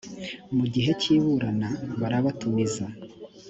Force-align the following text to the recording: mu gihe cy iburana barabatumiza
mu 0.57 0.65
gihe 0.73 0.91
cy 1.01 1.07
iburana 1.15 1.69
barabatumiza 1.99 2.85